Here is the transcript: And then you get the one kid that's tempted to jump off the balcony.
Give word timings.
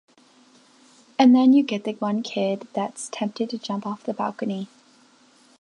And 1.19 1.35
then 1.35 1.53
you 1.53 1.61
get 1.61 1.83
the 1.83 1.91
one 1.93 2.23
kid 2.23 2.67
that's 2.73 3.07
tempted 3.09 3.51
to 3.51 3.59
jump 3.59 3.85
off 3.85 4.01
the 4.03 4.15
balcony. 4.15 4.67